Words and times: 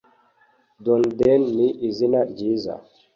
dunedin 0.83 1.41
ni 1.55 1.67
izina 1.87 2.19
ryiza 2.31 2.73